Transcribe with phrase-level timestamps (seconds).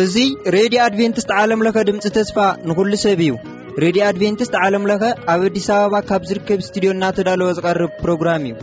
[0.00, 0.14] እዙ
[0.54, 2.36] ሬድዮ ኣድቨንትስት ዓለምለኸ ድምፂ ተስፋ
[2.68, 3.30] ንኹሉ ሰብ እዩ
[3.84, 5.00] ሬድዮ ኣድቨንትስት ዓለምለኸ
[5.34, 8.54] ኣብ ኣዲስ ኣበባ ካብ ዝርከብ ስትድዮ እናተዳለወ ዝቐርብ ፕሮግራም እዩ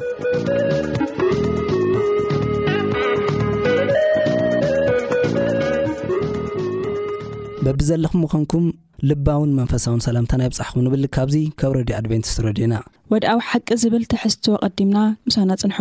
[7.68, 8.66] በቢዘለኹም ምኾንኩም
[9.12, 12.74] ልባውን መንፈሳውን ሰላምታ ናይ ብፃሕኹም ንብል ካብዙ ካብ ሬድዮ ኣድቨንቲስት ረድዩና
[13.14, 15.78] ወድኣዊ ሓቂ ዝብል ትሕዝትዎ ቐዲምና ምስና ጽንሑ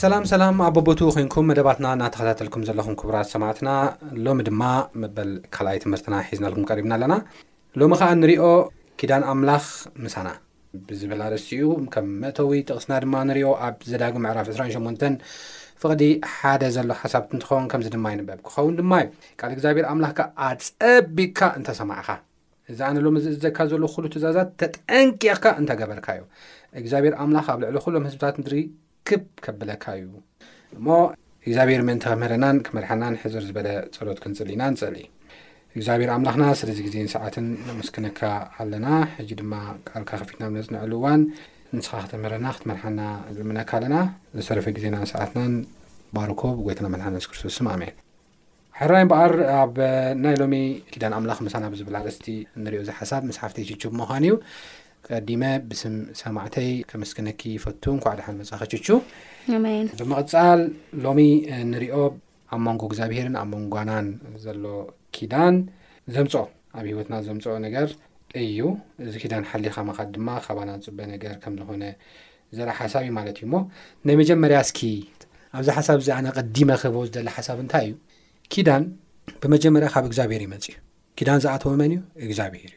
[0.00, 3.68] ሰላም ሰላም ኣ በቦቱ ኮንኩም መደባትና እናተኸታተልኩም ዘለኹም ክቡራት ሰማዕትና
[4.24, 4.62] ሎሚ ድማ
[5.02, 7.14] መበል ካልኣይ ትምህርትና ሒዝነልኩም ቀሪብና ኣለና
[7.80, 8.44] ሎሚ ከዓ ንሪኦ
[9.00, 9.64] ኪዳን ኣምላኽ
[10.04, 10.28] ምሳና
[10.88, 15.10] ብዝበል ኣርስቲ እኡ ከም መእተዊ ጥቕስና ድማ ንሪኦ ኣብ ዘዳግ መዕራፍ 28
[15.84, 16.02] ፍቕዲ
[16.36, 19.10] ሓደ ዘሎ ሓሳብቲ እንትኸውን ከምዚ ድማ ይንበብ ክኸውን ድማ እዩ
[19.42, 20.20] ካል እግዚኣብሔር ኣምላኽካ
[20.52, 22.10] ኣፀቢግካ እንተሰማዕኻ
[22.72, 26.24] እዛ ኣነ ሎሚ ዚዝዘካ ዘሎ ኩሉ ትእዛዛት ተጠንቂቕካ እንተገበርካ እዩ
[26.82, 28.36] እግዚኣብሔር ኣምላኽ ኣብ ልዕሊ ኩሎም ህዝብታት
[29.08, 30.06] ክብ ከብለካ እዩ
[30.76, 30.86] እሞ
[31.48, 34.96] እግዚኣብሔር ምእንቲ ከምህረናን ክመርሓናን ሕፅር ዝበለ ፀሎት ክንፅሊ ኢና ንፀሊ
[35.76, 38.20] እግዚኣብሔር ኣምላኽና ስለዚ ግዜን ሰዓትን ንምስክነካ
[38.62, 39.52] ኣለና ሕጂ ድማ
[39.90, 41.22] ካልካ ከፊትና ለፅነዕሉ እዋን
[41.76, 43.00] ንስኻ ክተምህረና ክትመርሓና
[43.36, 43.96] ዝልምነካ ኣለና
[44.38, 45.54] ዘሰረፈ ግዜናን ሰዓትናን
[46.18, 47.94] ባርኮ ብጎይትና መርሓ ንስ ክርስቶስስ ኣመን
[48.80, 49.76] ሕራይ በኣር ኣብ
[50.24, 50.54] ናይ ሎሚ
[50.94, 52.26] ኪዳን ኣምላኽ ምሳና ብዝብል ኣርስቲ
[52.64, 54.34] ንሪኦ ዚሓሳብ መስሓፍቲ ትቹ ምዃኑ እዩ
[55.14, 58.86] ቀዲመ ብስም ሰማዕተይ ከመስክነኪ ይፈቱን ኳዕድሓን መጻኸችቹ
[59.98, 60.60] ብምቕፃል
[61.04, 61.20] ሎሚ
[61.72, 61.96] ንሪኦ
[62.54, 64.06] ኣብ መንጎ እግዚኣብሄርን ኣብ ሞንጎናን
[64.44, 64.64] ዘሎ
[65.16, 65.54] ኪዳን
[66.14, 66.42] ዘምፅኦ
[66.78, 67.88] ኣብ ሂይወትና ዘምፅኦ ነገር
[68.42, 68.58] እዩ
[69.06, 71.84] እዚ ኪዳን ሓሊኻ መኻድ ድማ ካባና ዝፅበ ነገር ከም ዝኾነ
[72.58, 73.62] ዘርአ ሓሳብ እዩ ማለት እዩ ሞ
[74.08, 74.80] ናይ መጀመርያ እስኪ
[75.58, 77.94] ኣብዚ ሓሳብ እዚ ኣነ ቐዲመ ክህቦ ዝደላ ሓሳብ እንታይ እዩ
[78.54, 78.82] ኪዳን
[79.42, 80.76] ብመጀመርያ ካብ እግዚኣብሄር ይመፅ እዩ
[81.20, 82.76] ኪዳን ዝኣተወ መን እዩ እግዚኣብሄር እዩ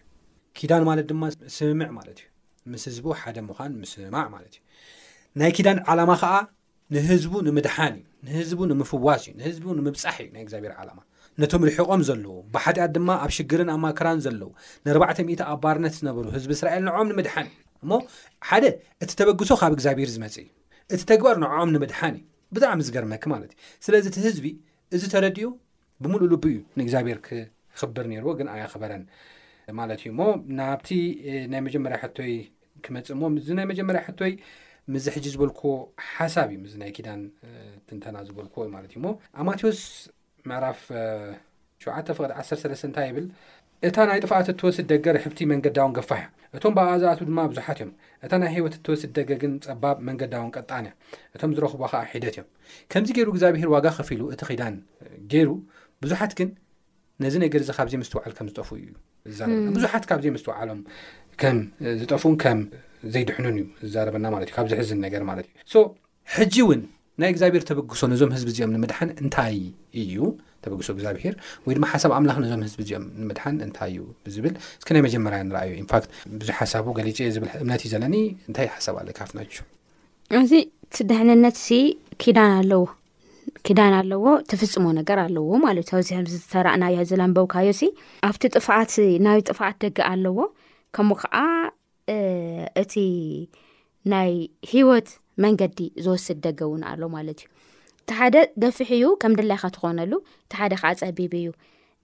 [0.60, 1.24] ኪዳን ማለት ድማ
[1.56, 2.28] ስምምዕ ማለት እዩ
[2.72, 4.62] ምስ ህዝቡ ሓደ ምዃን ምስስምማዕ ማለት እዩ
[5.40, 6.34] ናይ ኪዳን ዓላማ ከዓ
[6.96, 11.00] ንህዝቡ ንምድሓን እዩ ንህዝቡ ንምፍዋስ እዩ ንህዝቡ ንምብፃሕ እዩ ናይ እግዚኣብሔር ዓላማ
[11.42, 14.50] ነቶም ርሒቆም ዘለዎ ብሓጢኣት ድማ ኣብ ሽግርን ኣማከራን ዘለው
[14.88, 17.92] ን4ዕ0 ኣ ባርነት ዝነበሩ ህዝቢ እስራኤል ንዖም ንምድሓንእዩ እሞ
[18.50, 18.66] ሓደ
[19.04, 20.50] እቲ ተበግሶ ካብ እግዚኣብሄር ዝመፅእ እዩ
[20.96, 24.48] እቲ ተግባር ንዖም ንምድሓን እዩ ብጣዕሚ ዝገርመኪ ማለት እዩ ስለዚ እቲ ህዝቢ
[24.96, 25.46] እዚ ተረድዩ
[26.04, 29.04] ብምሉእ ልቢ እዩ ንእግዚኣብሄር ክክብር ነይርዎ ግን ኣያክበረን
[29.80, 30.20] ማለት እዩሞ
[30.60, 30.90] ናብቲ
[31.52, 32.34] ናይ መጀመርያ ሕቶይ
[32.86, 34.34] ክመፅእ ሞ ምዚ ናይ መጀመርያ ሕቶወይ
[34.94, 35.72] ምዝ ሕጂ ዝበልክዎ
[36.16, 37.22] ሓሳብ እዩ ምዚ ናይ ኪዳን
[37.88, 39.08] ትንተና ዝበልክዎዩማለት እዩ ሞ
[39.42, 39.82] ኣማቴዎስ
[40.50, 40.80] ምዕራፍ
[41.84, 43.28] ሸ ፍቅ ዓሰተእንታይ ይብል
[43.88, 47.92] እታ ናይ ጥፋኣት እትወስድ ደገ ርሕብቲ መንገዳውን ገፋሕእያ እቶም ብኣዛኣት ድማ ብዙሓት እዮም
[48.26, 50.94] እታ ናይ ህወት እትወስድ ደገ ግን ፀባብ መንገዳውን ቀጣን እያ
[51.36, 52.48] እቶም ዝረኽቦ ከዓ ሒደት እዮም
[52.94, 54.76] ከምዚ ገይሩ እግዚኣብሄር ዋጋ ኸፊ ሉ እቲ ኺዳን
[55.34, 55.50] ገይሩ
[56.04, 56.50] ብዙሓት ግን
[57.24, 58.86] ነዚ ነገር እዚ ካብዘ ምስትውዓል ከም ዝጠፍ እዩ
[59.38, 60.80] ዝና ብዙሓት ካብዘ ምስትውዓሎም
[61.42, 61.58] ከም
[62.02, 62.60] ዝጠፉን ከም
[63.14, 65.82] ዘይድሕኑን እዩ ዝዛረበና ማለት እዩ ካብ ዚሕዝን ነገር ማለት እዩ ሶ
[66.36, 66.82] ሕጂ እውን
[67.22, 69.58] ናይ እግዚኣብሄር ተበግሶ ነዞም ህዝቢ እዚኦም ንምድሓን እንታይ
[70.02, 70.16] እዩ
[70.66, 71.36] ተበግሶ እግዚኣብሄር
[71.66, 75.74] ወይ ድማ ሓሳብ ኣምላኽ ነዞም ህዝቢ እዚኦም ንምድሓን እንታይ እዩ ብዝብል እስኪ ናይ መጀመር ንርኣእዩ
[75.84, 76.08] ኢንፋክት
[76.42, 78.16] ብዙሕ ሓሳቡ ገሊፀ ዝብል እምነት እዩ ዘለኒ
[78.50, 79.66] እንታይ ሓሳብ ኣለ ካፍናችው
[80.44, 80.54] እዚ
[80.96, 81.70] ቲ ደሕንነት ሲ
[82.22, 82.82] ኪዳን ኣለዎ
[83.68, 87.90] ክዳን ኣለዎ ትፍፅሞ ነገር ኣለዎ ማለት እዩ ኣብዚ ዝተራእናዮ ሕዘለንበውካዮ ሲ
[88.30, 88.68] ኣብቲ ጥት
[89.28, 90.38] ናይ ጥፋዓት ደገ ኣለዎ
[90.98, 91.36] ከምኡ ከዓ
[92.82, 92.94] እቲ
[94.14, 94.32] ናይ
[94.74, 95.10] ሂወት
[95.44, 97.50] መንገዲ ዝወስድ ደገ እውን ኣሎ ማለት እዩ
[98.04, 100.12] እቲ ሓደ ደፊሕ ዩ ከም ድለይ ካትኾነሉ
[100.46, 101.50] እቲ ሓደ ካዓ ፀቢብ እዩ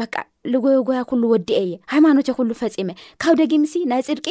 [0.00, 0.04] በ
[0.52, 2.88] ዝጎየጎያ ኩሉ ወድእ እየ ሃይማኖት ዮ ኩሉ ፈፂመ
[3.22, 4.26] ካብ ደጊምሲ ናይ ፅድቂ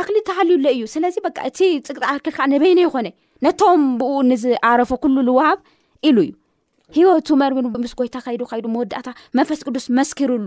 [0.00, 1.58] አክሊ ተሃልዩሎ እዩ ስለዚ በ እቲ
[1.88, 3.06] ፅቅጣ ርክል ካዓ ነበይኒ ይኮነ
[3.46, 5.58] ነቶም ብኡ ንዝኣረፎ ኩሉ ልዋሃብ
[6.10, 6.30] ኢሉ እዩ
[6.98, 9.08] ሂወቱ መርሚን ምስ ጎይታ ካይዱ ካይዱ መወዳእታ
[9.38, 10.46] መፈስ ቅዱስ መስኪርሉ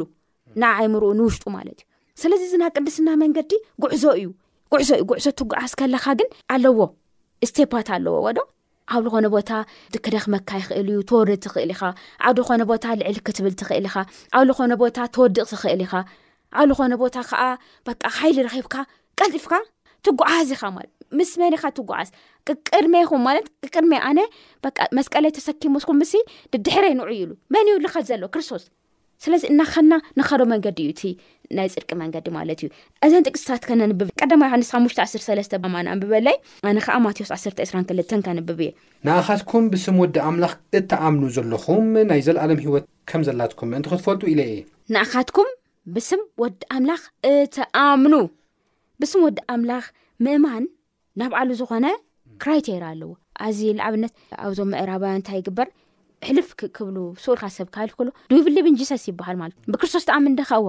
[0.63, 1.87] ንዓይምርኡ ንውሽጡ ማለት እዩ
[2.23, 3.51] ስለዚ እዚና ቅድስና መንገዲ
[3.85, 4.25] ጉዕዞ እዩ
[4.75, 6.79] ጉዕዞ እዩ ጉዕዞ ትጉዓስ ከለካ ግን ኣለዎ
[7.49, 8.39] ስቴፓት ኣለዎ ዎዶ
[8.91, 9.49] ኣብ ሉ ኾነ ቦታ
[9.93, 11.81] ድክደክመካ ይኽእል እዩ ተወርድ ትኽእል ኢኻ
[12.27, 13.95] ዓደ ኮነ ቦታ ልዕል ክትብል ትኽእል ኢኻ
[14.35, 15.93] ኣብ ሉ ኾነ ቦታ ተወድቕ ትኽእል ኢኻ
[16.59, 17.41] ኣብ ሉ ኾነ ቦታ ከዓ
[17.85, 17.87] በ
[18.17, 18.75] ሃይሊ ረኪብካ
[19.19, 19.53] ቀልፅፍካ
[20.05, 22.09] ትጓዓዝ ኢኻ ማለት ምስ መን ኻ ትጓዓዝ
[22.47, 24.19] ቅቅድሜ ይኹም ማለት ቅቅድሜ ኣነ
[24.63, 24.67] በ
[24.99, 26.13] መስቀለይ ተሰኪሙስኩም ምስ
[26.55, 28.63] ንድሕረይንዕዩ ኢሉ መን ይውልኸ ዘሎ ክርስቶስ
[29.25, 31.01] ስለዚ እናኸና ንኸዶ መንገዲ እዩ እቲ
[31.57, 32.67] ናይ ፅርቂ መንገዲ ማለት እዩ
[33.05, 36.35] እዘን ጥቅስታት ከነንብብእ ቀዳማ ዮሃንስ 513 ማንኣን ብበለይ
[36.69, 38.71] ኣነ ከዓ ማቴዎስ 122 ከንብብ እየ
[39.07, 44.57] ንኣኻትኩም ብስም ወዲ ኣምላኽ እተኣምኑ ዘለኹም ናይ ዘለኣሎም ሂወት ከም ዘላትኩም እንት ክትፈልጡ ኢለ የ
[44.95, 45.51] ንኣኻትኩም
[45.97, 48.15] ብስም ወዲ ኣምላኽ እትኣምኑ
[49.03, 49.85] ብስም ወዲ ኣምላኽ
[50.25, 50.65] ምእማን
[51.21, 51.85] ናብዕሉ ዝኾነ
[52.43, 53.11] ክራይቴር ኣለዎ
[53.45, 54.13] ኣዚ ንኣብነት
[54.45, 55.67] ኣብዞም ምዕራባያን እንታይ ይግበር
[56.29, 56.47] ሕልፍ
[56.77, 56.87] ክብ
[57.23, 60.67] ስኡልካ ሰብ ካልፍሎ ድብሊ ብንጂሰስ ይበሃል ማለ ብክርስቶስ ተኣምን ድካ ዎ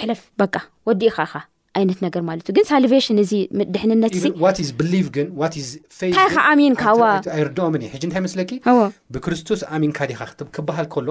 [0.00, 0.54] ሕልፍ በቃ
[0.88, 1.32] ወዲእካኻ
[1.78, 3.32] ዓይነት ነገር ማለት ዩ ግን ሳልሽን እዚ
[3.74, 4.32] ድሕንነት ግታይ
[6.50, 8.50] ኣሚንዋርኦም ሕጂ እንታይ መስለኪ
[9.14, 10.20] ብክርስቶስ ኣሚንካ ዲኻ
[10.56, 11.08] ክበሃል ከሎ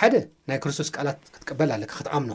[0.00, 0.14] ሓደ
[0.50, 2.32] ናይ ክርስቶስ ቃላት ክትቀበል ኣለካ ክትኣምኖ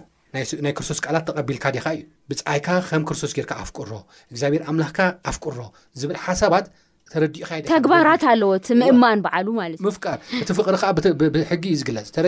[0.65, 1.99] ናይ ክርስቶስ ቃላት ተቐቢልካ ዲካ እዩ
[2.29, 3.91] ብፀይካ ከም ክርስቶስ ጌርካ ኣፍቅሮ
[4.31, 4.99] እግዚኣብሔር ኣምላክካ
[5.31, 5.59] ኣፍቅሮ
[6.01, 6.65] ዝብል ሓሳባት
[7.13, 7.33] ተረኡ
[7.71, 10.87] ተግባራት ኣለዎ ምእማን ዓ ት ፍር እቲ ፍቅሪከዓ
[11.35, 12.25] ብሕጊ እዩ ዝግለፅ ተረ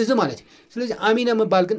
[0.00, 1.78] እዚ ማለት እዩ ስለዚ ኣሚና ምባል ግን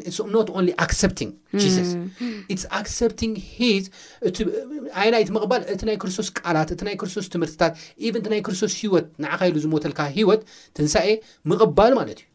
[5.01, 7.73] ዓይናይቲ ምቕባል እቲ ናይ ክርስቶስ ቃላት እቲ ናይ ክርስቶስ ትምህርትታት
[8.21, 10.41] ን ናይ ክርስቶስ ሂወት ንዓኸኢሉ ዝሞተልካ ሂወት
[10.77, 11.07] ትንሳኤ
[11.51, 12.27] ምቕባል ማለት እዩ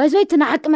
[0.00, 0.72] መዲብድርምክያቱም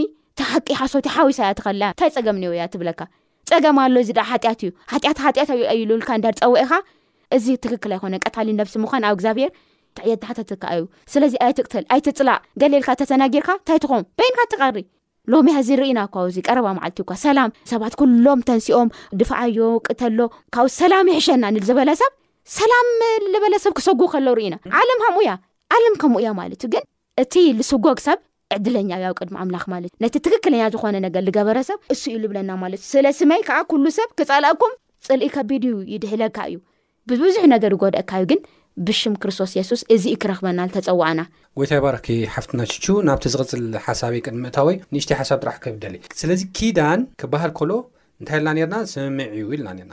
[0.00, 0.04] ሎ
[0.48, 3.00] ሓቂ ሓሶቲ ሓዊሳያ ትኸል ንታይ ፀገም ያ ትብካ
[3.50, 6.70] ፀገምሎ እዚ ዳ ሓጢኣት እዩ ሓጢኣት ሓጢኣት ኣዩልውልካ እንዳፀውዕኻ
[7.36, 9.50] እዚ ትክክል ኣይኮነ ቀታሊ ነብሲ ምኳን ኣብ እግዚኣብሄር
[9.98, 14.78] ትዕየድሕተትካ እዩ ስለዚ ኣይትቅትል ኣይትፅላእ ገሌልካ ተተናጊርካ እንታይትኾ በይንካ ተቀሪ
[15.32, 20.18] ሎሚ ያ እዚ ንርኢና ኳ እዚ ቀረባ መዓለትዩ ኳ ሰላም ሰባት ኩሎም ተንሲኦም ድፋኣዮ ውቅተሎ
[20.56, 22.12] ካብኡ ሰላም ይሕሸና ንዘበለ ሰብ
[22.58, 22.88] ሰላም
[23.34, 25.32] ዝበለሰብ ክሰጉብ ከሎ ሪኢና ዓለም ካምኡ እያ
[25.76, 26.84] ዓለም ከምኡ እያ ማለት እዩ ግን
[27.22, 28.18] እቲ ልስጎግ ሰብ
[28.54, 32.80] ዕድለኛ ኣው ቅድሚ ኣምላኽ ማለት ዩ ነቲ ትክክለኛ ዝኮነ ነገር ዝገበረሰብ እሱ እዩ ዝብለና ማለት
[32.82, 34.72] እዩ ስለ ስመይ ከዓ ሉ ሰብ ክፀልኣኩም
[35.06, 36.58] ፅልኢ ከቢድዩ ይድህለካ እዩ
[37.10, 38.40] ብብዙሕ ነገር ይጎደአካዩ ግን
[38.86, 41.20] ብሽም ክርስቶስ የሱስ እዚ ክረክበና ተፀዋዕና
[41.58, 41.96] ጎይታ ይባረ
[42.36, 42.62] ሓፍትና
[43.08, 47.74] ናብቲ ዝቅፅል ሓሳብ ቅድሚምእታወይ ንእሽተይ ሓሳብ ጥራሕ ከደሊ ስለዚ ኪዳን ክበሃል ሎ
[48.20, 49.90] እንታይ ልና ና ስምምዕ እዩ ኢልናና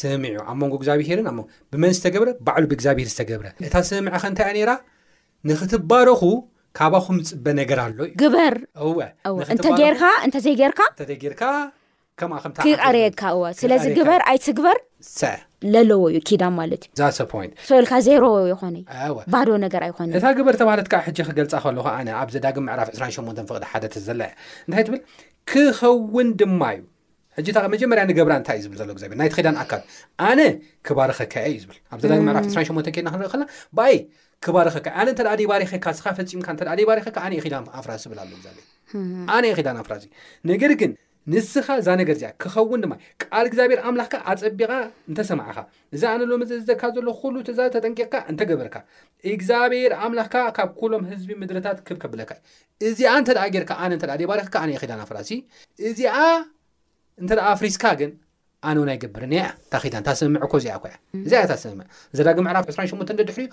[0.00, 1.26] ስምም እዩ ኣብ መንጎ እግዚኣብሄርን
[1.72, 4.72] ብመን ዝተገብረ ባዕሉ ብእግዚኣብሄር ዝገብረ እታ ስምምዕ ከእንታይ ራ
[5.50, 6.20] ንክትባረኹ
[6.78, 14.78] ካባኩም ዝፅበ ነገር ኣሎ እዩ ግበርእንተርእንተዘይጌርካ ዘይርካክቀሪየካስለዚ ግበር ኣይቲ ግበር
[15.20, 17.32] ዘለዎ እዩ ኪዳን ማለት እዩፖ
[17.70, 18.22] ሰበልካ ዜሮ
[18.52, 18.84] ይኮነእዩ
[19.34, 23.64] ባህዶ ነገር ይኮን እታ ግበር ተባሃለት ሕ ክገልፃ ከለካ ኣነ ኣብ ዘዳግም ምዕራፍ 28 ፍቅዲ
[23.72, 24.28] ሓደዘለዐ
[24.68, 25.00] እንታይ ትብል
[25.52, 26.62] ክኸውን ድማ
[27.40, 28.88] እዩ ሕ መጀመርያ ንገብራ እንታይ እዩ ብልሎ
[29.20, 29.72] ናይተኸዳን ኣካ
[30.30, 30.40] ኣነ
[30.86, 33.48] ክባር ከከየ እዩብልኣብዘዳም ዕራፍ 28 ና ክንርኢ ከላና
[33.94, 33.98] ይ
[34.44, 38.68] ክባርኸካ ኣነ እንተ ደይባሪኸካ ስኻ ፈፂምካ ተ ባሪኸካ ኣነየላን ኣፍራሲ ዝብልኣሎ ዚኣብሔር
[39.36, 40.06] ኣነ የኺላን ፍራእሲ
[40.50, 40.92] ነገር ግን
[41.32, 42.92] ንስኻ እዛ ነገር እዚኣ ክኸውን ድማ
[43.22, 44.70] ቃል እግዚኣብሔር ኣምላኽካ ኣፀቢቓ
[45.10, 45.58] እንተሰማዕኻ
[45.96, 48.76] እዛ ኣነ ኣሎ ምካ ዘሎ ኩሉ ትዛ ተጠንቂቕካ እንተገበርካ
[49.34, 52.32] እግዚኣብሔር ኣምላኽካ ካብ ኩሎም ህዝቢ ምድሪታት ክብከብለካ
[52.84, 55.30] እዩ እዚኣ እንተ ጌርካ ኣነ እተ ባሪኸካ ነ የላን ኣፍራሲ
[55.90, 56.14] እዚኣ
[57.22, 58.10] እንተደ ኣፍሪስካ ግን
[58.68, 59.34] ኣነ ናይ ገብርኒ
[60.20, 63.46] ሰም ኮዚዚዘዳግ ዕራፍ 28 ድሕርዩ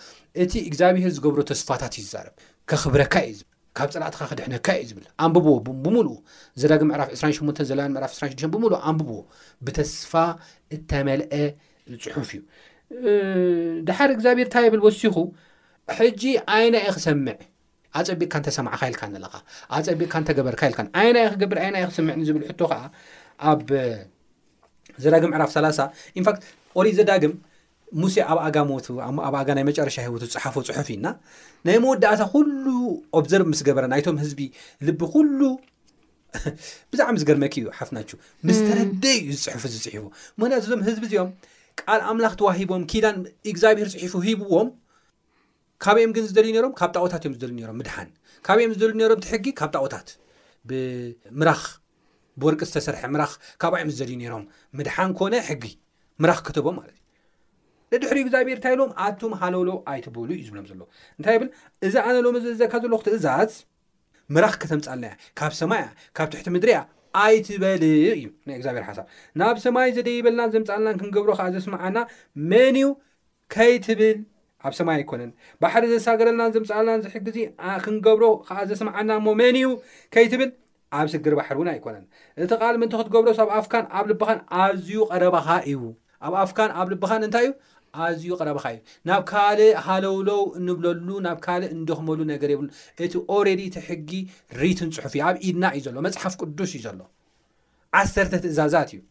[0.43, 3.37] እቲ እግዚኣብሄር ዝገብሮ ተስፋታት እዩ ብ ኽብረካ እዩ
[3.71, 5.95] ልካብ ፅላእትካ ክድሕነካ እዩ ዝብል ኣንብቦዎ ብም
[6.61, 9.19] ዘዳግ ዕራፍ 28ዘፍ2 ብ ኣንብቦዎ
[9.67, 10.13] ብተስፋ
[10.77, 11.33] እተመልአ
[12.15, 12.41] ፅሑፍ እዩ
[13.89, 15.15] ድሓር እግዚኣብሄር ታ ይብል ወሲኹ
[15.97, 16.23] ሕጂ
[16.57, 17.37] ዓይና የ ክሰምዕ
[17.99, 19.01] ኣፀቢቕካ ተሰማዕካኢልካ
[19.85, 21.51] ፀቢካገበርካልብ
[25.03, 25.85] ዘዳግም ዕራፍ 30
[26.19, 26.41] ኢንፋክት
[26.75, 27.33] ቆር ዘዳግም
[28.01, 28.87] ሙሴ ኣብ ኣጋ ሞቱ
[29.27, 31.05] ኣብ ኣጋ ናይ መጨረሻ ሂወቱ ዝፅሓፈ ፅሑፍ ኢና
[31.67, 32.65] ናይ መወዳእታ ኩሉ
[33.19, 34.39] ኦብዘርቭ ምስገበረ ናይቶም ህዝቢ
[34.87, 35.39] ልቢ ኩሉ
[36.91, 40.03] ብዛዕሚ ዚገርመኪ እዩ ሓፍናችው ምስ ተረደ ዩ ዝፅሑፉ ዝፅሒፉ
[40.39, 41.29] ምክንያቱ እዞም ህዝቢ እዚኦም
[41.85, 43.15] ቃል ኣምላኽ ተዋሂቦም ኪዳን
[43.51, 44.69] እግዚኣብሄር ፅሒፉ ሂብዎም
[45.85, 48.09] ካብ እኦም ግን ዝደልዩ ነሮም ካብ ጣቦታት እዮም ዝደልዩ ነሮም ምድሓን
[48.47, 50.07] ካብ እኦም ዝደልዩ ነሮም ትሕጊ ካብ ጣቦታት
[50.71, 51.63] ብምራኽ
[52.41, 54.43] ብወርቂ ዝተሰርሐ ምራኽ ካብኣዮም ዘልዩ ነይሮም
[54.77, 55.63] ምድሓን ኮነ ሕጊ
[56.23, 56.97] ምራኽ ክትቦም ማለት
[57.93, 60.79] እዩ ንድሕሪ እግዚኣብሔር እንታይሎም ኣቱም ሃለሎ ኣይትበሉ እዩ ዝብሎም ዘሎ
[61.17, 61.49] እንታይ ብል
[61.87, 63.51] እዛ ኣነ ሎም ዚእዘካ ዘሎ ክትእዛዝ
[64.35, 65.05] ምራኽ ከተምፃልና
[65.39, 65.83] ካብ ሰማይ
[66.17, 66.79] ካብ ትሕቲ ምድሪ ያ
[67.23, 67.83] ኣይትበል
[68.17, 69.05] እዩ ናይ እግዚኣብሔር ሓሳብ
[69.41, 71.97] ናብ ሰማይ ዘደይበልናን ዘምፃለና ክንገብሮ ከዓ ዘስምዓና
[72.51, 72.89] መን እዩ
[73.55, 74.17] ከይትብል
[74.67, 77.39] ኣብ ሰማይ ኣይኮነን ባሕሪ ዘሳገረና ዘምፃለና ሕጊ ዚ
[77.85, 79.67] ክንገብሮ ከዓ ዘስምዓና ሞ መን ዩ
[80.15, 80.49] ከይትብል
[80.99, 82.05] ኣብ ስግር ባሕር እውን ኣይኮነን
[82.43, 85.79] እቲ ቓል ምንቲ ክትገብሮ ኣብ ኣፍካን ኣብ ልብኻን ኣዝዩ ቀረበኻ እዩ
[86.25, 87.53] ኣብ ኣፍካን ኣብ ልብኻን እንታይ እዩ
[88.05, 92.67] ኣዝዩ ቀረበካ እዩ ናብ ካልእ ሃለውሎው እንብለሉ ናብ ካልእ እንደክመሉ ነገር የብሉ
[93.07, 94.11] እቲ ኦሬድ ቲሕጊ
[94.61, 97.01] ሪትን ፅሑፍ እዩ ኣብ ኢድና እዩ ዘሎ መፅሓፍ ቅዱስ እዩ ዘሎ
[97.99, 99.01] ዓሰርተ ትእዛዛት እዩ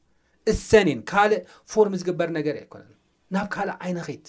[0.52, 1.40] እሰኔን ካልእ
[1.72, 2.92] ፎርም ዝግበር ነገር ኣይኮነን
[3.36, 4.26] ናብ ካልእ ዓይነኸይት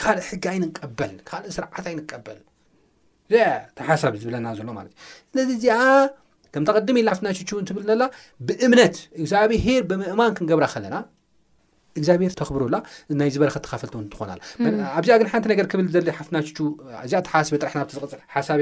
[0.00, 2.40] ካልእ ሕጊ ይንቀበልካእ ስርዓት ይንቀበል
[3.78, 4.94] ተሓሳብ ዝብለና ዘሎማት እዩ
[5.32, 5.76] ስለዚ ዚኣ
[6.54, 8.02] ከም ተቐድሚ ኢና ሓፍናቹ ን ትብል ላ
[8.48, 10.96] ብእምነት እግዚኣብሄር ብምእማን ክንገብራ ከለና
[11.98, 12.76] እግዚኣብሄር ተኽብሩላ
[13.20, 15.40] ናይ ዝበረ ተካፈልው ትኾናኣብዚኣ ግ ሓን
[15.94, 16.34] ብልዩፍ ኣሓፅኣ
[18.32, 18.58] ሓታይ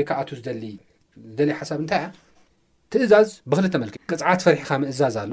[2.93, 3.11] ትእዝ
[3.51, 5.33] ብክቅፅዓት ፈርሒካ ምእዛዝ ኣሎ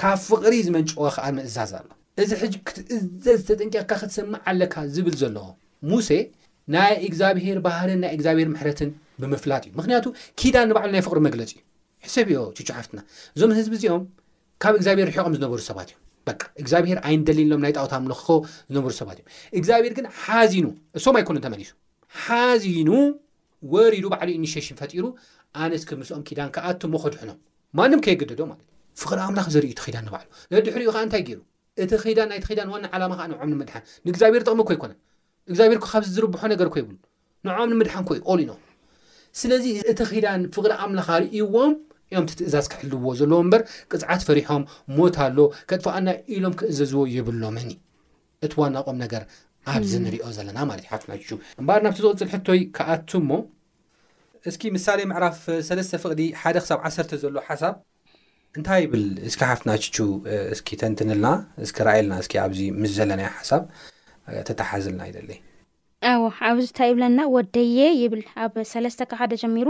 [0.00, 0.90] ካብ ፍቅሪ ዝመንጭ
[1.26, 1.88] ዓ ምእዛዝ ኣሎ
[2.22, 5.46] እዚ ሕ ክትእዘዝ ተጠንቀካ ክትሰማዕ ኣለካ ዝብል ዘሎዎ
[5.92, 6.08] ሙሴ
[6.74, 8.90] ናይ እግዚኣብሄር ባህርን ናይ እግዚኣብሄር ምሕትን
[9.22, 10.04] ብምፍላጥ እዩ ምክንያቱ
[10.42, 11.58] ኪዳን ንባዕሉ ናይ ፍቅሪ መግለፂ ዩ
[12.06, 12.98] ሕሰብ ዮ ቹ ሓፍትና
[13.34, 14.02] እዞም ህዝቢ እዚኦም
[14.62, 18.36] ካብ እግዚኣብሔር ሪሕቆም ዝነበሩ ሰባት እዮም እግዚብሄር ኣይንደሊሎም ናይ ጣውታልክከቦ
[18.70, 20.66] ዝነሩሰባት እዮም እግዚኣብሄር ግን ሓዚኑ
[20.98, 21.70] እሶም ኣይኮኑ ተመሊሱ
[22.24, 22.90] ሓዚኑ
[23.74, 25.04] ወሪዱ ባዕሉ ኢኒሽሽን ፈሩ
[25.64, 27.38] ኣነስክ ምስኦም ኪዳን ክኣቱ ሞኸድሑኖም
[27.78, 28.40] ማንም ከየገደዶ
[29.00, 30.28] ፍቅሪ ምላክ ዘር ቲዳን ባዕሉ
[30.66, 31.40] ድሕሪኡ ከ እታይ ገይሩ
[31.84, 31.90] እቲ
[32.26, 33.70] ን ናይቲን ዋ ዓ ንምኒምድ
[34.06, 34.92] ንእግኣብሄር ጥቕሚኮ ኣይኮነ
[35.50, 36.94] እግኣብሔር ካብዚ ዝርብሖ ነገር ኮይብሉ
[37.68, 38.52] ንምኒ ምድሓን ኮዩ ልኢኖ
[39.40, 41.72] ስለዚ እቲ ኺዳን ፍቕሪ ምላ ርእይዎም
[42.14, 44.62] ዮም ቲ ትእዛዝ ክሕልዎ ዘለዎ እምበር ቅፅዓት ፈሪሖም
[44.96, 45.38] ሞት ኣሎ
[45.70, 47.70] ከጥፋኣና ኢሎም ክእዘዝዎ የብሎምኒ
[48.46, 49.22] እቲ ዋናቆም ነገር
[49.74, 51.26] ኣብዚ ንሪኦ ዘለና ማለት እዩ ሓፍትናቹ
[51.60, 53.40] እምበር ናብቲ ዝቕፅል ሕቶይ ከኣቱ ሞ
[54.50, 57.74] እስኪ ምሳሌ ምዕራፍ ሰለስተ ፍቕዲ ሓደ ክሳብ ዓሰርተ ዘሎ ሓሳብ
[58.58, 59.86] እንታይ ይብል እስኪ ሓፍትናቹ
[60.54, 61.26] እስኪ ተንትንልና
[61.70, 63.62] ስ ርእየልና እስኪ ኣብዚ ምስ ዘለናዮ ሓሳብ
[64.48, 65.30] ተታሓዝልና ይደለ
[66.08, 69.68] አዎ ኣብዚ እንታይ ይብለና ወደየ ይብል ኣብ ሰለስተካብ ሓደ ጀሚሩ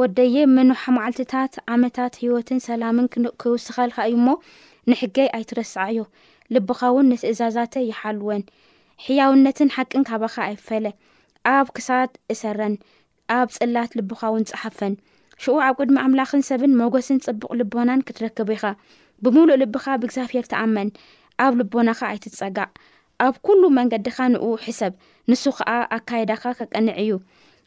[0.00, 3.06] ወደየ ምንሓ ማዓልትታት ዓመታት ሂይወትን ሰላምን
[3.42, 4.26] ክውስኸልካ እዩሞ
[4.90, 5.98] ንሕገይ ኣይትረስዓዮ
[6.54, 8.42] ልብኻ እውን ንትእዛዛተ ይሓልወን
[9.06, 10.86] ሕያውነትን ሓቅን ካባካ ኣይፈለ
[11.56, 12.76] ኣብ ክሳድ እሰረን
[13.38, 14.94] ኣብ ፅላት ልብኻ ውን ፀሓፈን
[15.44, 18.64] ሽኡ ኣብ ቅድሚ ኣምላኽን ሰብን መጎስን ፅቡቅ ልቦናን ክትረከቡ ኢኻ
[19.24, 20.88] ብምሉእ ልብኻ ብእግዚኣብሔር ተኣመን
[21.46, 22.70] ኣብ ልቦናካ ኣይትፀጋዕ
[23.26, 24.94] ኣብ ኩሉ መንገዲኻ ንኡ ሕሰብ
[25.30, 27.10] ንሱ ከዓ ኣካይዳካ ከቀንዕ እዩ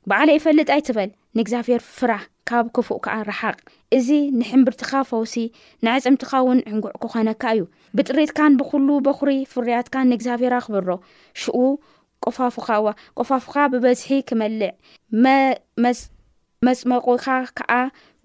[0.10, 2.12] በዓለ ይፈልጥይትበል ንእግዚኣብሔር ፍራ
[2.50, 3.58] ካብ ክፉእ ከዓ ረሓቅ
[3.98, 4.08] እዚ
[4.40, 5.36] ንሕምብርትኻ ፈውሲ
[5.86, 7.64] ንኣፅምትኻ እውን ዕንጉዕ ክኾነካ እዩ
[7.98, 10.90] ብጥሪትካን ብኩሉ በኹሪ ፍርያትካ ንእግዚኣብሔር ክብሮ
[11.42, 11.58] ሽኡ
[12.26, 14.70] ቆፋፉኻ ዋ ቆፋፉኻ ብበዝሒ ክመልዕ
[16.68, 17.26] መፅመቂኻ
[17.58, 17.72] ከዓ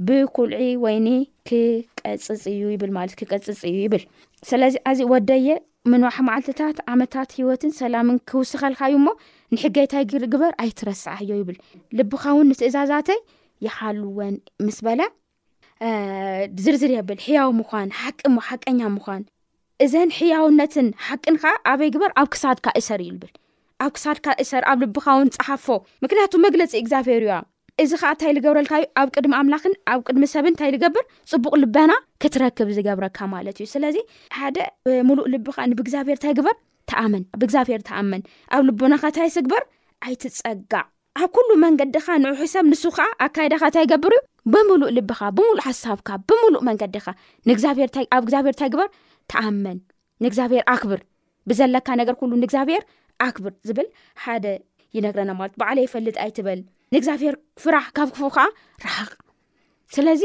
[0.06, 1.08] ብኩልዒ ወይኒ
[1.48, 4.04] ክቀፅፅ እዩ ይብል ማለት ክቀፅፅ እዩ ይብል
[4.50, 5.48] ስለዚ ኣዚ ወደየ
[5.90, 9.10] ምንባሕ ማዓልትታት ዓመታት ሂወትን ሰላምን ክውስኸልካእዩ ሞ
[9.54, 11.56] ንሕገይታይ ግግበር ኣይትረስዓ ዮ ይብል
[11.98, 13.18] ልብኻ እውን ንትእዛዛተይ
[13.66, 14.34] ይሓልወን
[14.66, 15.00] ምስ በለ
[16.64, 19.22] ዝርዝር የብል ሕያው ምኳን ሓቂ ሓቀኛ ምዃን
[19.86, 23.32] እዘን ሕያውነትን ሓቅን ከዓ ኣበይ ግበር ኣብ ክሳድካ እሰር እዩ ብል
[23.84, 25.66] ኣብ ክሳድካ እሰር ኣብ ልቢኻ እውን ፀሓፎ
[26.04, 27.32] ምክንያቱ መግለፂ እግዚብሔር እዩ
[27.82, 33.56] እዚ ከዓ እንታይዝገብረልካእዩ ኣብ ቅድሚ ኣምላክን ኣብ ቅድሚ ሰብን እንታይዝገብር ፅቡቕ ልበና ክትረክብ ዝገብረካ ማለት
[33.60, 33.96] እዩ ስለዚ
[34.38, 34.56] ሓደ
[34.88, 36.56] ብሙሉእ ልብኻ ንብእግኣብሄር ንታይ ግበር
[36.90, 38.22] ተኣመ ብ እግዚኣብሔር ተኣመን
[38.56, 39.62] ኣብ ልበናካ ንታይስግበር
[40.08, 40.84] ኣይትፀጋዕ
[41.20, 44.20] ኣብ ኩሉ መንገዲኻ ንዑሑ ሰብ ንሱ ከዓ ኣብካይዳካ እንታይገብር ዩ
[44.52, 47.06] ብምሉእ ልብኻ ብምሉእ ሓሳብካ ብምሉእ መንገዲኻ
[47.48, 47.78] ንኣብ
[48.18, 48.88] እግብሄር ታይ ግበር
[49.32, 49.78] ተኣመን
[50.24, 51.00] ንእግዚኣብሄር ኣክብር
[51.50, 52.84] ብዘለካ ነገር ሉ ንእግዚኣብሔር
[53.28, 53.88] ኣክብር ዝብል
[54.24, 54.46] ሓደ
[54.96, 56.60] ይነግረና ማለት ባዕለ ይፈልጥ ኣይትበል
[56.94, 57.34] ንእግዚኣብሄር
[57.64, 58.44] ፍራሕ ካብ ክፉ ከዓ
[58.84, 59.10] ረሃቕ
[59.94, 60.22] ስለዚ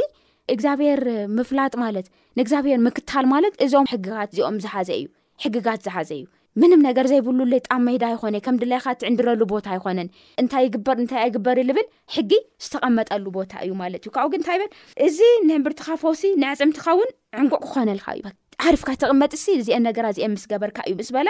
[0.54, 1.02] እግዚኣብሄር
[1.38, 2.08] ምፍላጥ ማለት
[2.38, 5.06] ንእግዚኣብሄር ምክታል ማለት እዞም ሕግት እዚኦም ዝሓዘ እዩ
[5.44, 10.08] ሕግጋት ዝሓዘ እዩምን ነገር ዘይብሉ ጣ ሜዳ ይኮነ ከም ድለይካ ትዕንድረሉ ቦታ ኣይኮነን
[10.44, 12.32] እንታይ ይግበርእንታይ ኣይግበር ኢዝብል ሕጊ
[12.66, 15.18] ዝተቐመጠሉ ቦታ እዩ ማለት እዩካብኡ ንታእዚ
[15.52, 17.12] ንዕብርትካ ፈውሲ ንዕፅምትኻ እውን
[17.44, 21.28] ዕንጉዕ ክኮነልካ እዩሪፍካተቕመጥሲ እዚአ ነገራ ዚአ ምስ ገበርካ እዩ ምስ በ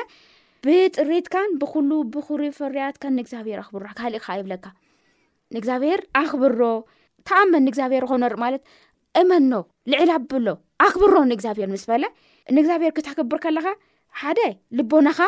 [0.68, 2.30] ብጥሪትካን ብሉ ብሪ
[2.60, 4.66] ፍርያትካ ንእግዚኣብሄር ኣክብራ ካሊእ ካ ይብለካ
[5.56, 6.62] ንእግዚኣብሄር ኣኽብሮ
[7.28, 8.62] ተኣመን ንእግዚብሔር ኮነርኢ ማለት
[9.22, 9.52] እመኖ
[9.92, 10.48] ልዕላ ብሎ
[10.86, 12.04] ኣኽብሮ ንእግዚኣብሄር ምስ በለ
[12.56, 13.68] ንእግዚኣብሔር ክተክብር ከለኻ
[14.22, 14.40] ሓደ
[14.78, 15.20] ልቦናኻ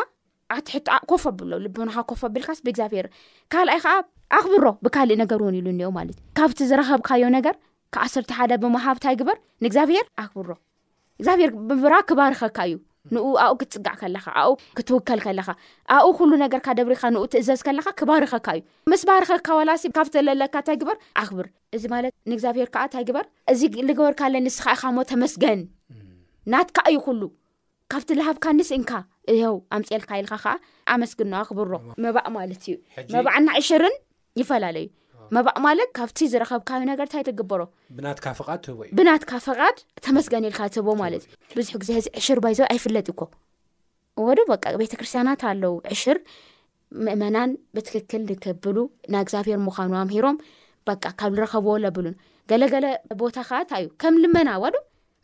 [0.54, 0.74] ኣትሕ
[1.10, 3.06] ኮፍ ብሎ ልቦናኻ ኮፎብልካስ ብእግዚኣብሄር
[3.54, 3.94] ካልኣይ ከዓ
[4.38, 7.54] ኣኽብሮ ብካልእ ነገር እውን ኢሉ እኒኦ ማለት እ ካብቲ ዝረኸብካዮ ነገር
[7.94, 10.50] ካብ ኣሰርተ ሓደ ብምሃብታይ ግበር ንእግዚኣብሄር ኣኽብሮ
[11.20, 12.76] እግዚኣብሄር ብምብራ ክባርኸካ እዩ
[13.14, 15.48] ንኡ ኣኡ ክትፅጋዕ ከለኻ ኣኡ ክትውከል ከለኻ
[15.96, 20.96] ኣኡ ኩሉ ነገርካ ደብሪኻ ን ትእዘዝ ከለኻ ክባርኸካ እዩ ምስ ባህርኸካ ወላሲ ካብተለለካ እታይ ግበር
[21.22, 21.46] ኣኽብር
[21.78, 25.62] እዚ ማለት ንእግዚኣብሔር ከዓ ታይ ግበር እዚ ንግበርካለ ንስካኢኻ ሞ ተመስገን
[26.54, 27.22] ናትካ እዩ ኩሉ
[27.92, 28.90] ካብቲ ለሃብካ ንስእንካ
[29.32, 30.52] እዮው ኣምፅልካ ኢልካ ከዓ
[30.96, 31.72] ኣመስግኖ ኣኽብሮ
[32.06, 32.76] መባእ ማለት እዩ
[33.16, 33.96] መባዕና ዕሽርን
[34.40, 34.86] ይፈላለዩ
[35.36, 46.18] መባእ ማለት ካብቲ ዝረኸብካብ ነገርንታይ ትግበሮእዩብናትካ ፍቓድ ተመስገኒልካትህቦማትብዙሕ ዜዚሽርይብኣይፍለጥ ኮወዶቤተክርስትያናት ኣለው ሽር
[47.06, 48.76] ምእመናን ብትክክል ንክብሉ
[49.14, 50.36] ናይ እግዚኣብሔር ምዃኑ ኣምሂሮም
[50.86, 50.88] በ
[51.20, 52.06] ካብ ዝረኸብዎ ዘብሉ
[52.52, 52.84] ገለገለ
[53.20, 54.74] ቦታ ካዓ እንታይ እዩ ከም ልመና ወዶ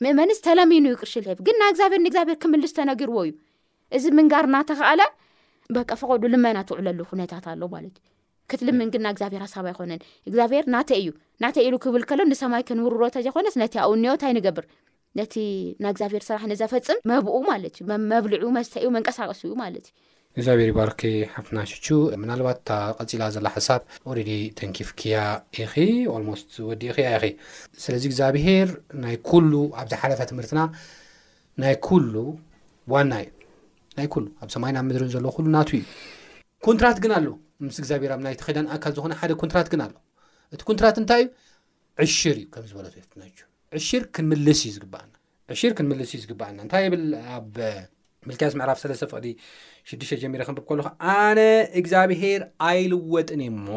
[0.05, 3.33] ምእመኒ ዝተለሚኑይቅርሽልብ ግን ና እግዚብሔር ግብሔር ክምልዝተነጊርዎ እዩ
[3.99, 5.01] እዚ ምንጋር እናተካኣለ
[5.77, 8.09] በ ፍቀዱ ልመና ትውዕለሉ ነታት ኣሎ ማለት እዩ
[8.51, 11.09] ክትልምን ግን ና እግዚኣብሔር ሓሳብ ኣይኮነን እግዚኣብሔር ናተ እዩ
[11.43, 14.67] ናተ ኢሉ ክብል ከሎ ንሰማይ ከንውርሮ ዘኮነስ ነቲ ኣውኒዮታይ ንገብር
[15.21, 15.35] ነቲ
[15.83, 21.03] ናይ እግዚኣብሔር ስራሕ ዘፈፅም መብኡ ማለት እዩ መብልዑ መስተእዩ መንቀሳቀሱዩ ማለት እዩ እግዚኣብሄር ባርኪ
[21.35, 21.87] ሓፍና ሽቹ
[22.23, 23.83] ምናልባት እ ቀፂላ ዘላ ሓሳብ
[24.13, 25.17] ኣሬዲ ተንኪፍ ክያ
[25.61, 25.75] ይኺ
[26.17, 27.33] ኣስ ወዲኡ ክያ ይ
[27.85, 28.69] ስለዚ እግዚኣብሄር
[29.07, 30.63] ናይ ኩሉ ኣብዚ ሓለፈ ትምህርትና
[31.65, 32.13] ናይ ኩሉ
[32.95, 33.31] ዋና እዩ
[34.01, 35.85] ናይ ሉ ኣብ ሰማይናብ ምድሪን ዘለዎ ሉ ናቱ እዩ
[36.67, 37.27] ኮንትራት ግን ኣሉ
[37.65, 39.95] ምስ እግዚኣብሔርኣብ ናይተኸዳን ኣካል ዝኮነ ሓደ ኩንትራት ግን ኣሎ
[40.55, 41.23] እቲ ኩንትራት እንታይ
[42.03, 43.29] እዩ ዕሽር እዩ ከም ዝበለት ይነ
[43.79, 45.13] ዕሽር ክንምልስ እዩ ዝግባአና
[45.61, 47.05] ሽር ክንምልስ እዩ ዝግባአና እንታይ ይብል
[47.37, 47.55] ኣብ
[48.29, 49.27] ምልክያስ ምዕራፍ ሰለስተ ፍቅዲ
[49.89, 51.41] ሽዱሽተ ጀሚሮ ክንብብ ከሉካ ኣነ
[51.81, 53.73] እግዚኣብሄር ኣይልወጥን እ ሞ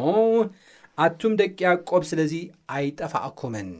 [1.06, 2.34] ኣቱም ደቂ ያቆብ ስለዚ
[2.76, 3.70] ኣይጠፋኣኩምን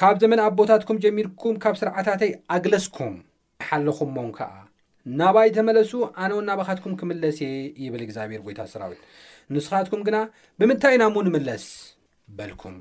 [0.00, 3.14] ካብ ዘመን ኣብ ቦታትኩም ጀሚርኩም ካብ ስርዓታተይ ኣግለስኩም
[3.62, 4.50] ይሓለኩም ሞ ከዓ
[5.20, 5.90] ናባ ተመለሱ
[6.24, 7.50] ኣነ ውናባኻትኩም ክምለስ እየ
[7.84, 9.00] የብል እግዚኣብሔር ቦታ ስራዊት
[9.54, 10.16] ንስኻትኩም ግና
[10.60, 11.64] ብምንታይ ኢና እሙ ንምለስ
[12.36, 12.76] በልኩም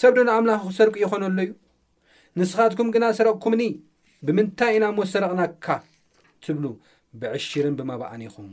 [0.00, 1.50] ሰብዶ ንኣምላኽ ሰርቂ ይኾነሉ እዩ
[2.40, 3.62] ንስኻትኩም ግና ሰረቕኩምኒ
[4.28, 5.66] ብምንታይ ኢና ሞ ዝሰረቕናካ
[6.44, 6.64] ትብሉ
[7.22, 8.48] ብዕሺርን ብመባኣኒ ኢኹም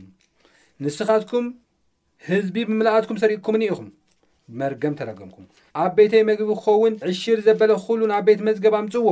[0.84, 1.46] ንስኻትኩም
[2.30, 3.88] ህዝቢ ብምላኣትኩም ሰርእኩምኒ ኢኹም
[4.62, 5.46] መርገም ተረገምኩም
[5.84, 9.08] ኣብ ቤተይ መግቢ ክኸውን ዕሺር ዘበለ ክክእሉ ናብ ቤት መዝገባ ምፅዎ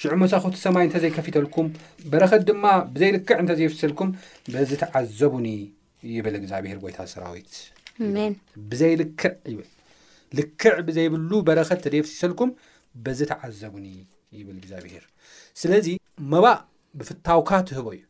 [0.00, 1.66] ሽዑ መሳክቲ ሰማይ እንተዘይከፊተልኩም
[2.10, 4.08] በረኸት ድማ ብዘይ ልክዕ እንተዘይፍሰልኩም
[4.52, 5.46] በዚ ተዓዘቡኒ
[6.14, 7.52] ይብል እግዚኣብሄር ጎይታ ሰራዊት
[8.70, 9.30] ብዘይልክዕ
[10.38, 12.50] ልክዕ ብዘይብሉ በረኸት ተዘፍሰልኩም
[13.04, 13.86] በዚ ተዓዘቡኒ
[14.38, 15.04] ይብል እግዚኣብሄር
[15.60, 15.86] ስለዚ
[16.32, 16.58] መባእ
[16.98, 18.02] ብፍታውካ ትህቦ እዩ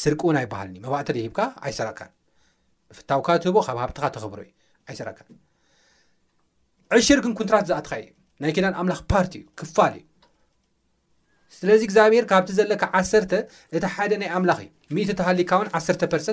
[0.00, 1.88] ስርቅእና ይበሃልኒ መባእ እተደሂብካ ኣይሰራ
[2.90, 4.50] ብፍታውካ ትህቦ ካብ ሃብትኻ ተኽብሮእዩ
[4.90, 5.18] ኣይሰራካ
[6.96, 8.08] ዕሽርግን ኩንትራት ዝኣትኻ እ
[8.42, 10.02] ናይ ኬዳን ኣምላኽ ፓርቲ እዩፋልእዩ
[11.56, 12.82] ስለዚ እግዚኣብሔር ካብቲ ዘለካ
[13.76, 14.60] እቲ ሓደ ናይ ኣምላኽ
[15.00, 15.68] እዩ ተሃካውን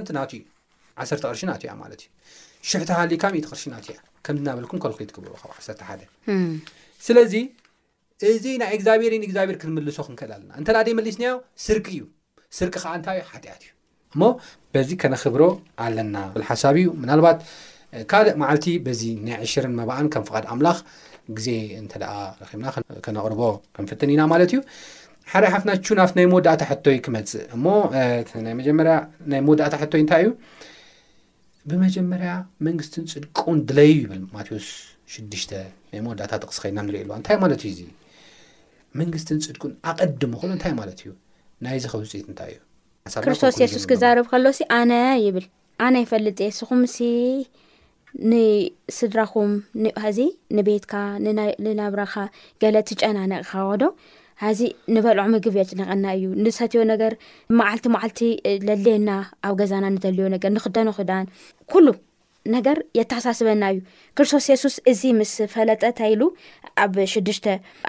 [0.09, 0.21] ርና
[1.21, 3.63] ቅርሺ ናያዩሽሕ ተሃካ ቅርሺ
[3.97, 5.23] ያከምዚናበልኩም ልትብ
[7.07, 7.33] ስለዚ
[8.31, 9.13] እዚ ናይ ግብሔር
[9.49, 11.17] ግር ክምልሶ ክክእልኣለና መሊስ
[11.65, 12.01] ስር እዩ
[12.57, 13.63] ስር ዓእንታዩ ሓት እዩ
[14.15, 14.21] እሞ
[14.73, 15.43] በዚ ከነክብሮ
[15.85, 17.39] ኣለና ብሓሳብ እዩ ናልባት
[18.11, 20.77] ካልእ ማዓልቲ በዚ ናይ 2ሽ መባኣን ከም ፍቃድ ኣምላኽ
[21.37, 21.47] ግዜ
[22.63, 23.41] ናክነቅርቦ
[23.75, 24.59] ክንፍትን ኢና ማለት እዩ
[25.31, 28.95] ሓደ ሓፍናቹው ናብ ናይ መወዳእታ ሕቶይ ክመፅእ እሞናይ መጀመርያ
[29.31, 30.31] ናይ መወዳእታ ሕቶይ እንታይ እዩ
[31.69, 32.31] ብመጀመርያ
[32.67, 34.67] መንግስትን ፅድቅውን ድለዩ ይብል ማቴዎስ
[35.15, 35.51] 6ድሽተ
[35.91, 37.81] ናይ መወዳእታ ጥቕስኸና ንሪእኣልዋ እንታይ ማለት እዩ እዙ
[39.01, 41.11] መንግስትን ፅድቁን ኣቐድሙ ኮእሉ እንታይ ማለት እዩ
[41.65, 42.59] ናይ ዝኸብ ውፅኢት እንታይ እዩ
[43.25, 44.93] ክርስቶስ የሱስ ክዛርብ ከሎሲ ኣነ
[45.25, 45.45] ይብል
[45.85, 47.05] ኣነ ይፈልጥ ስኹም ሲ
[48.31, 49.51] ንስድራኹም
[49.83, 50.19] ንዚ
[50.57, 50.93] ንቤትካ
[51.65, 52.13] ንናብራካ
[52.63, 53.85] ገለ ቲ ጨና ነቕኻዎ ዶ
[54.47, 54.59] ኣዚ
[54.95, 57.13] ንበልዖ ምግብ የጭነቐና እዩ ንሰትዮ ነገር
[57.59, 58.19] መዓልቲ መዓልቲ
[58.67, 59.09] ለለየና
[59.47, 61.25] ኣብ ገዛና ንደልዮ ነገር ንኽደኖ ክዳን
[61.73, 61.87] ኩሉ
[62.55, 63.77] ነገር የተሓሳስበና እዩ
[64.17, 66.21] ክርስቶስ የሱስ እዚ ምስ ፈለጠንተይሉ
[66.83, 67.45] ኣብ ሽዱሽተ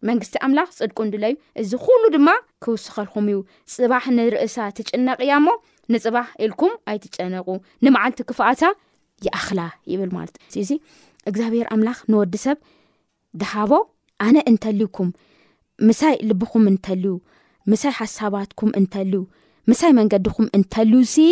[0.08, 2.28] መንግስቲ ኣምላኽ ፅድቁ እንድለዩ እዚ ኩሉ ድማ
[2.64, 3.38] ክውስኸልኩም እዩ
[3.74, 5.50] ፅባሕ ንርእሳ ትጭነቅ ያ ሞ
[5.92, 7.48] ንፅባሕ ኢልኩም ኣይትጨነቁ
[7.84, 8.62] ንማዓልቲ ክፍኣታ
[9.26, 9.61] ይኣክላ
[9.92, 10.70] ይብል ማለት እዚ
[11.30, 12.58] እግዚኣብሔር ኣምላኽ ንወዲ ሰብ
[13.42, 13.72] ዝሃቦ
[14.26, 15.08] ኣነ እንተልኩም
[15.88, 17.14] ምሳይ ልብኹም እንተልዩ
[17.72, 19.16] ምሳይ ሓሳባትኩም እንተልዩ
[19.70, 21.26] ምሳይ መንገድኹም እንተልዩ ሲ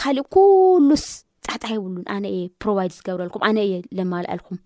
[0.00, 1.04] ካሊእ ኩሉስ
[1.46, 4.58] ጣሕጣ የብሉን ኣነ እየ ፕሮቫድ ዝገብረልኩም ኣነ እየ ለማልኣልኩም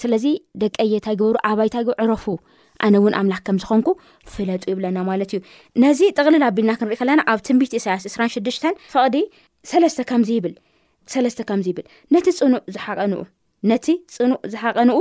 [0.00, 0.24] ስለዚ
[0.62, 2.24] ደቂ የታ ግብሩ ኣባይታ ዕረፉ
[2.86, 3.88] ኣነ እውን ኣምላኽ ከም ዝኾንኩ
[4.34, 5.40] ፍለጡ ይብለና ማለት እዩ
[5.82, 9.16] ነዚ ጥቕሊል ኣቢልና ክንሪኢ ከለና ኣብ ትንቢት እሳያስ እራ6ድሽተን ፍቅዲ
[10.30, 13.20] ዚብልሰለስተ ከምዚ ይብል ነቲ ፅኑዕ ዝሓቀንኡ
[13.70, 14.98] ነቲ ፅኑእ ዝሓቀንኡ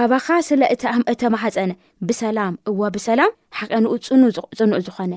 [0.00, 1.70] ኣባኻ ስለእተማሓፀነ
[2.08, 3.92] ብሰላም እዋ ብሰላም ሓቀንኡ
[4.60, 5.12] ፅኑዕ ዝኾነ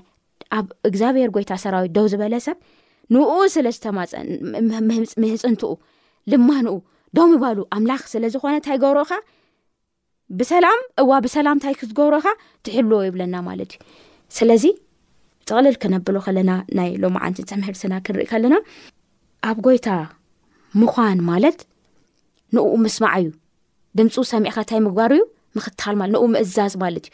[0.58, 2.58] ኣብ እግዚኣብሄር ጎይታ ሰራ ዶው ዝበለ ሰብ
[3.14, 4.12] ንኡ ስለዝተማፀ
[5.24, 5.72] ምህፅንትኡ
[6.32, 6.76] ልማንኡ
[7.18, 9.12] ዶም ይባሉ ኣምላኽ ስለዝኾነ እንታይ ገብርኡኻ
[10.40, 12.28] ብሰላም እዋ ብሰላም እንታይ ክዝገብርካ
[12.66, 13.84] ትሕልዎ ይብለና ማለት እዩ
[14.38, 14.64] ስለዚ
[15.48, 18.56] ጥቕልል ክነብሎ ከለና ናይ ሎሚ ዓንቲ ንፅሕምህርስና ክንሪኢ ከለና
[19.50, 19.88] ኣብ ጎይታ
[20.82, 21.60] ምዃን ማለት
[22.56, 23.30] ንኡ ምስማዕ እዩ
[23.98, 25.24] ድምፂ ሰሚዕካ እንታይ ምግባር እዩ
[25.58, 27.12] ምኽታል ማለ ንኡ ምእዛዝ ማለት እዩ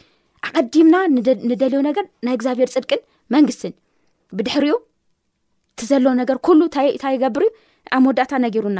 [0.48, 0.96] ኣቀዲምና
[1.50, 3.02] ንደልዮ ነገር ናይ እግዚኣብሄር ፅድቅን
[3.36, 3.74] መንግስትን
[4.40, 4.76] ብድሕሪኡ
[5.74, 7.52] እቲ ዘለ ነገር ኩሉ እንታይ ገብር እዩ
[7.96, 8.80] ኣብ መወዳእታ ነገሩና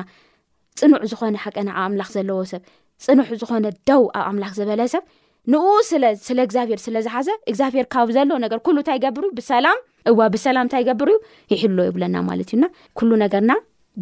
[0.80, 2.64] ፅኑዕ ዝኾነ ሓቀና ኣኣምላኽ ዘለዎ ሰብ
[3.06, 5.04] ፅንሕ ዝኮነ ደው ኣብ ኣምላኽ ዝበለሰብ
[5.52, 5.60] ን
[6.28, 11.18] ስለ እግዚብሔር ስለዝሓዘ እግዚኣብሔር ካብ ዘሎ ነገር ሉ እንታይ ገብር ብላእዋብሰላም እንታይ ገብር ዩ
[11.54, 12.66] ይሕሎዎ ይብለና ማለት እዩና
[13.10, 13.54] ሉ ነገርና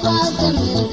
[0.03, 0.90] قاد